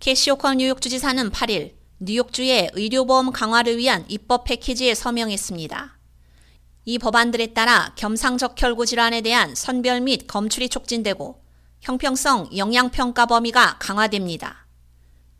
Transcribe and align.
캐시 0.00 0.30
호컬 0.30 0.56
뉴욕 0.56 0.80
주지사는 0.80 1.30
8일 1.30 1.74
뉴욕주의 1.98 2.70
의료보험 2.72 3.32
강화를 3.32 3.76
위한 3.76 4.06
입법 4.08 4.44
패키지에 4.44 4.94
서명했습니다. 4.94 5.98
이 6.86 6.98
법안들에 6.98 7.48
따라 7.48 7.92
겸상적혈구 7.96 8.86
질환에 8.86 9.20
대한 9.20 9.54
선별 9.54 10.00
및 10.00 10.26
검출이 10.26 10.70
촉진되고 10.70 11.44
형평성 11.82 12.48
영향평가 12.56 13.26
범위가 13.26 13.76
강화됩니다. 13.78 14.66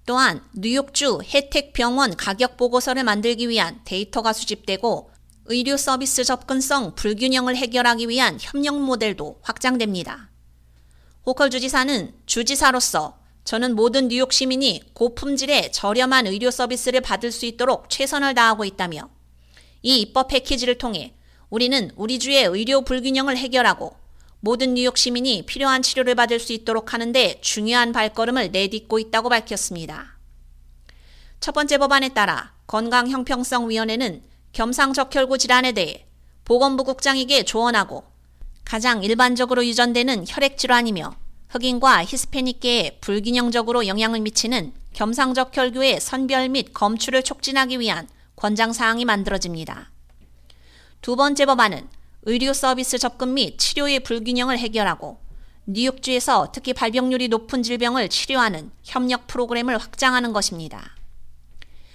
또한 0.04 0.44
뉴욕주 0.54 1.20
혜택 1.24 1.72
병원 1.72 2.14
가격 2.14 2.58
보고서를 2.58 3.02
만들기 3.02 3.48
위한 3.48 3.80
데이터가 3.86 4.34
수집되고 4.34 5.10
의료 5.46 5.78
서비스 5.78 6.22
접근성 6.22 6.96
불균형을 6.96 7.56
해결하기 7.56 8.10
위한 8.10 8.36
협력 8.38 8.78
모델도 8.78 9.40
확장됩니다. 9.40 10.28
호컬 11.24 11.48
주지사는 11.48 12.12
주지사로서 12.26 13.19
저는 13.50 13.74
모든 13.74 14.06
뉴욕 14.06 14.32
시민이 14.32 14.80
고품질의 14.92 15.72
저렴한 15.72 16.28
의료 16.28 16.52
서비스를 16.52 17.00
받을 17.00 17.32
수 17.32 17.46
있도록 17.46 17.90
최선을 17.90 18.32
다하고 18.32 18.64
있다며 18.64 19.10
이 19.82 20.02
입법 20.02 20.28
패키지를 20.28 20.78
통해 20.78 21.14
우리는 21.48 21.90
우리 21.96 22.20
주의 22.20 22.44
의료 22.44 22.82
불균형을 22.82 23.36
해결하고 23.36 23.96
모든 24.38 24.74
뉴욕 24.74 24.96
시민이 24.96 25.46
필요한 25.46 25.82
치료를 25.82 26.14
받을 26.14 26.38
수 26.38 26.52
있도록 26.52 26.94
하는데 26.94 27.40
중요한 27.40 27.90
발걸음을 27.90 28.52
내딛고 28.52 29.00
있다고 29.00 29.28
밝혔습니다. 29.28 30.16
첫 31.40 31.50
번째 31.50 31.78
법안에 31.78 32.10
따라 32.10 32.54
건강형평성위원회는 32.68 34.22
겸상적혈구 34.52 35.38
질환에 35.38 35.72
대해 35.72 36.06
보건부 36.44 36.84
국장에게 36.84 37.42
조언하고 37.42 38.04
가장 38.64 39.02
일반적으로 39.02 39.66
유전되는 39.66 40.26
혈액질환이며 40.28 41.29
흑인과 41.50 42.04
히스패닉계에 42.04 42.98
불균형적으로 43.00 43.88
영향을 43.88 44.20
미치는 44.20 44.72
겸상적 44.92 45.56
혈구의 45.56 46.00
선별 46.00 46.48
및 46.48 46.72
검출을 46.72 47.24
촉진하기 47.24 47.80
위한 47.80 48.08
권장사항이 48.36 49.04
만들어집니다. 49.04 49.90
두 51.00 51.16
번째 51.16 51.46
법안은 51.46 51.88
의료 52.22 52.52
서비스 52.52 52.98
접근 52.98 53.34
및 53.34 53.58
치료의 53.58 54.00
불균형을 54.00 54.58
해결하고 54.58 55.18
뉴욕주에서 55.66 56.52
특히 56.52 56.72
발병률이 56.72 57.26
높은 57.28 57.64
질병을 57.64 58.08
치료하는 58.08 58.70
협력 58.84 59.26
프로그램을 59.26 59.76
확장하는 59.76 60.32
것입니다. 60.32 60.96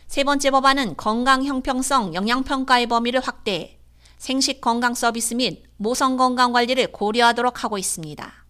세 0.07 0.25
번째 0.25 0.51
법안은 0.51 0.97
건강 0.97 1.45
형평성 1.45 2.13
영양평가의 2.13 2.87
범위를 2.87 3.21
확대해 3.21 3.77
생식 4.17 4.59
건강 4.59 4.93
서비스 4.93 5.33
및 5.33 5.63
모성 5.77 6.17
건강 6.17 6.51
관리를 6.51 6.91
고려하도록 6.91 7.63
하고 7.63 7.77
있습니다. 7.77 8.44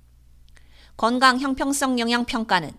건강 0.98 1.40
형평성 1.40 2.00
영양평가는 2.00 2.72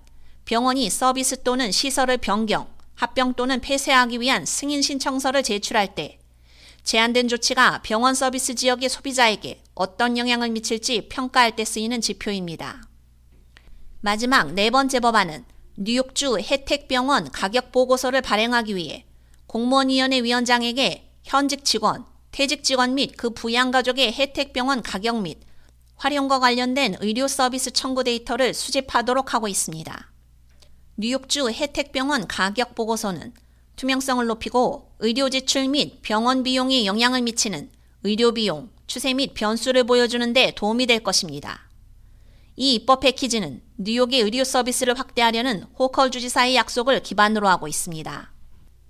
병원이 0.47 0.89
서비스 0.89 1.43
또는 1.43 1.71
시설을 1.71 2.17
변경, 2.17 2.67
합병 2.95 3.35
또는 3.35 3.61
폐쇄하기 3.61 4.21
위한 4.23 4.47
승인 4.47 4.81
신청서를 4.81 5.43
제출할 5.43 5.95
때 5.95 6.19
제한된 6.83 7.29
조치가 7.29 7.83
병원 7.83 8.15
서비스 8.15 8.55
지역의 8.55 8.89
소비자에게 8.89 9.61
어떤 9.75 10.17
영향을 10.17 10.49
미칠지 10.51 11.09
평가할 11.09 11.57
때 11.57 11.67
쓰이는 11.67 12.01
지표입니다. 12.01 12.89
마지막 14.01 14.55
네 14.55 14.71
번째 14.71 15.01
법안은 15.01 15.45
뉴욕주 15.77 16.39
혜택병원 16.39 17.33
가격 17.33 17.71
보고서를 17.71 18.23
발행하기 18.23 18.77
위해 18.77 19.05
공무원위원회 19.47 20.23
위원장에게 20.23 21.11
현직 21.23 21.67
직원, 21.67 22.07
퇴직 22.33 22.65
직원 22.65 22.95
및 22.95 23.15
그 23.19 23.29
부양 23.29 23.71
가족의 23.71 24.15
혜택병원 24.15 24.83
가격 24.83 25.21
및 25.21 25.39
활용과 25.97 26.41
관련된 26.41 26.97
의료 27.01 27.27
서비스 27.27 27.71
청구 27.71 28.05
데이터를 28.05 28.55
수집하도록 28.55 29.35
하고 29.35 29.49
있습니다. 29.49 30.13
뉴욕주 30.99 31.51
혜택병원 31.51 32.27
가격 32.27 32.75
보고서는 32.75 33.33
투명성을 33.77 34.25
높이고 34.27 34.93
의료 34.99 35.29
지출 35.29 35.69
및 35.69 36.01
병원 36.03 36.43
비용에 36.43 36.87
영향을 36.87 37.23
미치는 37.23 37.71
의료 38.03 38.33
비용, 38.33 38.71
추세 38.87 39.13
및 39.13 39.35
변수를 39.35 39.85
보여주는 39.85 40.33
데 40.33 40.53
도움이 40.55 40.87
될 40.87 41.01
것입니다. 41.01 41.69
이 42.57 42.75
입법 42.75 43.01
패키지는 43.01 43.63
뉴욕의 43.77 44.21
의료 44.21 44.45
서비스를 44.45 44.99
확대하려는 44.99 45.65
호컬 45.79 46.11
주지사의 46.11 46.57
약속을 46.57 47.03
기반으로 47.03 47.49
하고 47.49 47.69
있습니다. 47.69 48.33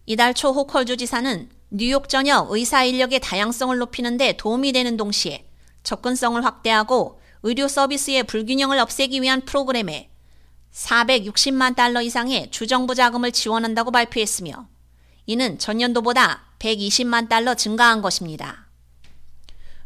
이달 0.06 0.34
초 0.34 0.52
호컬 0.52 0.86
주지사는 0.86 1.48
뉴욕 1.70 2.08
전역 2.08 2.52
의사 2.52 2.84
인력의 2.84 3.18
다양성을 3.20 3.76
높이는 3.76 4.16
데 4.16 4.36
도움이 4.36 4.70
되는 4.70 4.96
동시에 4.96 5.45
접근성을 5.86 6.44
확대하고 6.44 7.20
의료 7.44 7.68
서비스의 7.68 8.24
불균형을 8.24 8.76
없애기 8.80 9.22
위한 9.22 9.42
프로그램에 9.42 10.10
460만 10.72 11.76
달러 11.76 12.02
이상의 12.02 12.50
주정부 12.50 12.96
자금을 12.96 13.30
지원한다고 13.30 13.92
발표했으며 13.92 14.66
이는 15.26 15.58
전년도보다 15.60 16.42
120만 16.58 17.28
달러 17.28 17.54
증가한 17.54 18.02
것입니다. 18.02 18.66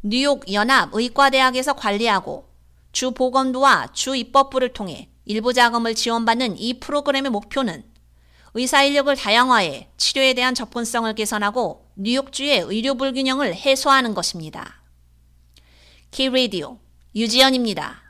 뉴욕 0.03 0.51
연합 0.55 0.89
의과대학에서 0.95 1.75
관리하고 1.75 2.49
주 2.93 3.11
보건부와 3.11 3.89
주 3.93 4.17
입법부를 4.17 4.73
통해 4.73 5.11
일부 5.27 5.53
자금을 5.53 5.95
지원받는 5.95 6.57
이 6.57 6.81
프로그램의 6.81 7.31
목표는 7.31 7.85
의사 8.55 8.83
인력을 8.83 9.15
다양화해 9.15 9.91
치료에 9.99 10.33
대한 10.33 10.55
접근성을 10.55 11.15
개선하고 11.15 11.91
뉴욕주의 11.97 12.59
의료 12.61 12.95
불균형을 12.95 13.55
해소하는 13.55 14.15
것입니다. 14.15 14.80
K 16.13 16.29
라디오 16.29 16.81
유지연입니다. 17.15 18.10